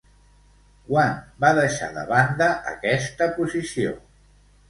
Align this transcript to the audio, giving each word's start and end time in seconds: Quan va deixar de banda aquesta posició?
Quan 0.85 1.11
va 1.43 1.51
deixar 1.59 1.89
de 1.97 2.05
banda 2.13 2.49
aquesta 2.73 3.27
posició? 3.37 3.93